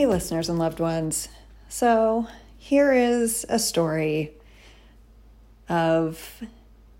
[0.00, 1.28] Hey, listeners and loved ones.
[1.68, 2.26] So,
[2.56, 4.32] here is a story
[5.68, 6.42] of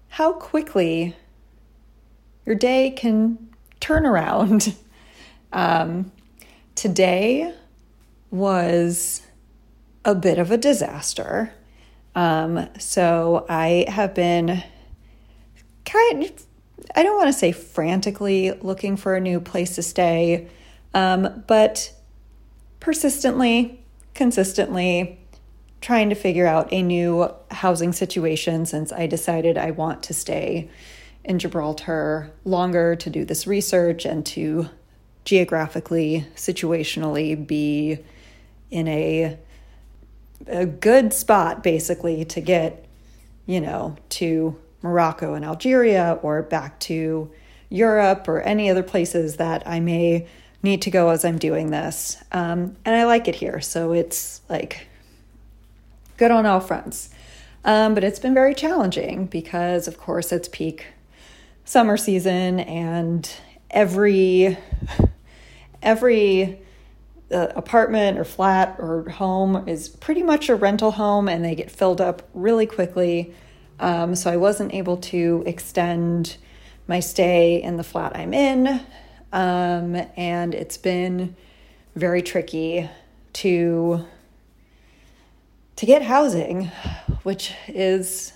[0.09, 1.17] how quickly
[2.45, 3.49] your day can
[3.81, 4.77] turn around.
[5.51, 6.13] Um,
[6.75, 7.55] today
[8.31, 9.23] was
[10.05, 11.55] a bit of a disaster.
[12.15, 14.63] Um, so, I have been
[15.87, 16.47] kind of,
[16.95, 20.49] I don't want to say frantically looking for a new place to stay,
[20.93, 21.95] um, but
[22.81, 23.85] persistently,
[24.15, 25.19] consistently
[25.81, 30.71] trying to figure out a new housing situation since I decided I want to stay
[31.25, 34.69] in Gibraltar longer to do this research and to
[35.25, 37.99] geographically, situationally be
[38.71, 39.39] in a
[40.47, 42.87] a good spot basically to get,
[43.45, 47.31] you know, to Morocco and Algeria or back to
[47.69, 50.27] Europe or any other places that I may
[50.63, 52.17] need to go as I'm doing this.
[52.33, 53.61] Um, and I like it here.
[53.61, 54.87] So it's like
[56.17, 57.11] good on all fronts.
[57.65, 60.87] Um, but it's been very challenging because, of course, it's peak
[61.65, 63.31] summer season and
[63.71, 64.57] every
[65.83, 66.61] every
[67.33, 71.71] uh, apartment or flat or home is pretty much a rental home and they get
[71.71, 73.33] filled up really quickly
[73.79, 76.37] um, so i wasn't able to extend
[76.89, 78.81] my stay in the flat i'm in
[79.33, 81.37] um, and it's been
[81.95, 82.89] very tricky
[83.35, 84.05] to
[85.77, 86.67] to get housing,
[87.23, 88.35] which is,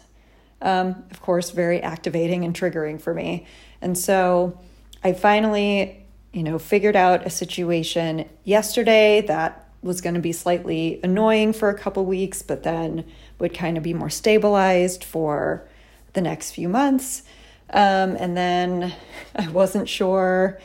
[0.63, 3.47] um, of course, very activating and triggering for me.
[3.83, 4.59] And so
[5.03, 10.99] I finally, you know, figured out a situation yesterday that was going to be slightly
[11.05, 13.05] annoying for a couple weeks, but then
[13.39, 15.69] would kind of be more stabilized for
[16.15, 17.25] the next few months.
[17.69, 18.95] Um, and then
[19.37, 20.59] I wasn't sure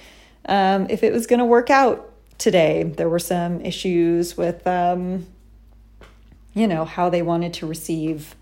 [0.49, 2.83] um, if it was going to work out today.
[2.83, 5.27] There were some issues with, um,
[6.53, 8.35] you know, how they wanted to receive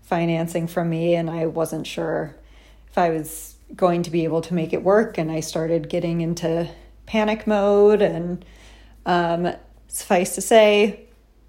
[0.00, 2.34] financing from me, and I wasn't sure
[2.88, 5.18] if I was going to be able to make it work.
[5.18, 6.68] And I started getting into
[7.06, 8.44] panic mode, and
[9.04, 9.52] um,
[9.86, 11.06] suffice to say,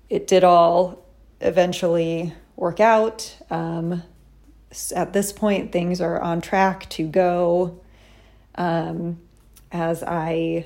[0.10, 1.06] it did all
[1.40, 3.38] eventually work out.
[3.50, 4.04] Um,
[4.94, 7.80] at this point, things are on track to go.
[8.56, 9.20] Um,
[9.72, 10.66] as I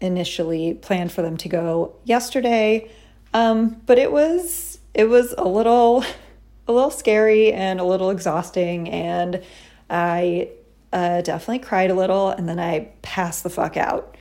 [0.00, 2.90] initially planned for them to go yesterday.
[3.34, 6.04] Um, but it was it was a little
[6.68, 9.42] a little scary and a little exhausting, and
[9.88, 10.50] I
[10.92, 14.16] uh, definitely cried a little, and then I passed the fuck out.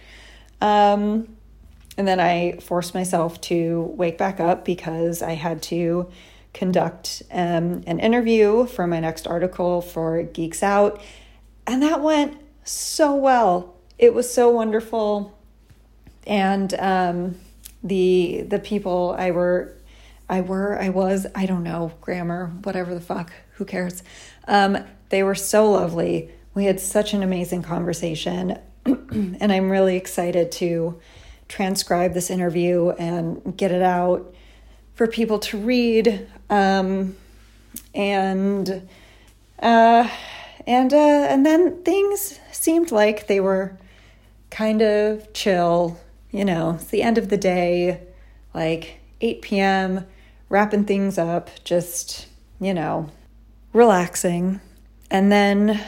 [0.61, 1.35] Um,
[1.97, 6.09] and then I forced myself to wake back up because I had to
[6.53, 11.01] conduct um, an interview for my next article for Geeks Out,
[11.67, 12.37] and that went
[12.69, 13.75] so well.
[13.97, 15.37] It was so wonderful.
[16.25, 17.35] And um,
[17.83, 19.75] the the people I were
[20.27, 24.03] I were I was I don't know grammar whatever the fuck who cares
[24.47, 24.77] um,
[25.09, 30.99] they were so lovely we had such an amazing conversation and I'm really excited to
[31.47, 34.33] transcribe this interview and get it out
[34.93, 37.15] for people to read um,
[37.95, 38.87] and
[39.59, 40.09] uh,
[40.69, 43.75] and uh, and then things seemed like they were
[44.51, 45.99] kind of chill.
[46.29, 48.01] You know, it's the end of the day,
[48.53, 50.05] like 8 p.m.,
[50.47, 52.27] wrapping things up, just,
[52.61, 53.09] you know,
[53.73, 54.61] relaxing.
[55.09, 55.83] And then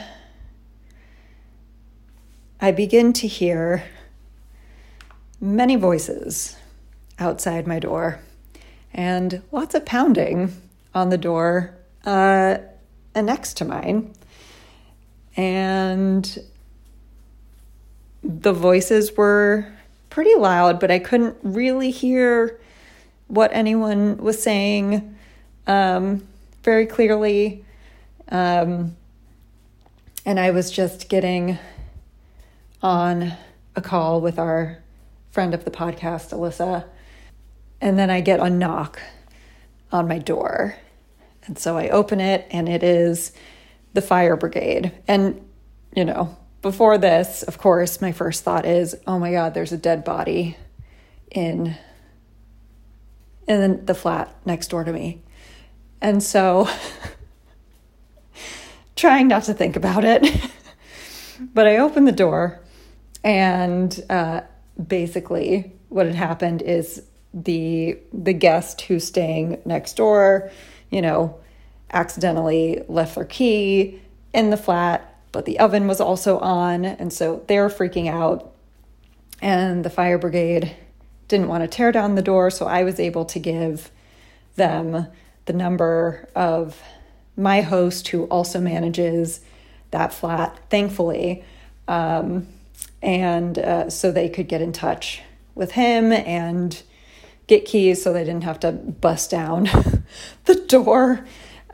[2.60, 3.84] I begin to hear
[5.40, 6.56] many voices
[7.20, 8.18] outside my door
[8.92, 10.60] and lots of pounding
[10.92, 11.72] on the door
[12.04, 12.58] uh,
[13.14, 14.12] next to mine.
[15.36, 16.38] And
[18.22, 19.66] the voices were
[20.10, 22.60] pretty loud, but I couldn't really hear
[23.28, 25.16] what anyone was saying
[25.66, 26.26] um,
[26.62, 27.64] very clearly.
[28.28, 28.96] Um,
[30.24, 31.58] and I was just getting
[32.82, 33.32] on
[33.74, 34.78] a call with our
[35.30, 36.84] friend of the podcast, Alyssa.
[37.80, 39.00] And then I get a knock
[39.90, 40.76] on my door.
[41.46, 43.32] And so I open it, and it is
[43.92, 44.92] the fire brigade.
[45.06, 45.40] And,
[45.94, 49.76] you know, before this, of course, my first thought is, oh my God, there's a
[49.76, 50.56] dead body
[51.30, 51.76] in
[53.48, 55.20] in the flat next door to me.
[56.00, 56.68] And so
[58.96, 60.22] trying not to think about it.
[61.54, 62.60] but I opened the door
[63.24, 64.42] and uh,
[64.86, 67.02] basically what had happened is
[67.34, 70.50] the the guest who's staying next door,
[70.90, 71.38] you know,
[71.92, 74.00] accidentally left their key
[74.32, 76.84] in the flat but the oven was also on.
[76.84, 78.52] And so they were freaking out.
[79.40, 80.76] And the fire brigade
[81.26, 83.90] didn't want to tear down the door, so I was able to give
[84.54, 85.08] them
[85.46, 86.80] the number of
[87.36, 89.40] my host who also manages
[89.90, 91.42] that flat, thankfully.
[91.88, 92.46] Um,
[93.02, 95.22] and uh, so they could get in touch
[95.54, 96.80] with him and
[97.48, 99.64] get keys so they didn't have to bust down
[100.44, 101.24] the door.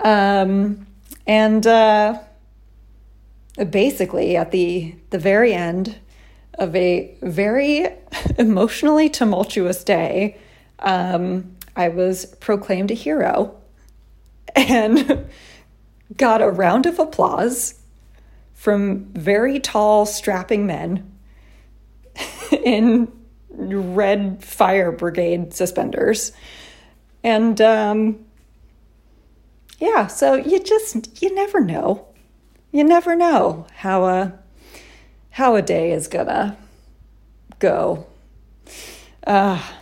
[0.00, 0.86] Um,
[1.26, 2.18] and uh,
[3.70, 5.98] basically, at the, the very end
[6.54, 7.88] of a very
[8.38, 10.38] emotionally tumultuous day,
[10.80, 13.56] um, I was proclaimed a hero
[14.56, 15.26] and
[16.16, 17.74] got a round of applause
[18.54, 21.12] from very tall, strapping men
[22.64, 23.10] in
[23.50, 26.32] red fire brigade suspenders.
[27.22, 28.24] And um,
[29.78, 32.06] yeah, so you just, you never know.
[32.70, 34.38] You never know how a,
[35.30, 36.56] how a day is gonna
[37.58, 38.06] go.
[39.26, 39.75] Ah, uh,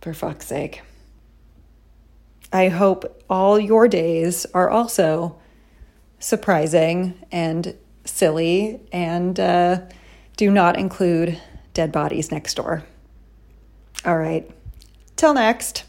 [0.00, 0.82] for fuck's sake.
[2.52, 5.38] I hope all your days are also
[6.18, 9.80] surprising and silly and uh,
[10.36, 11.40] do not include
[11.72, 12.84] dead bodies next door.
[14.04, 14.48] All right.
[15.16, 15.84] Till next.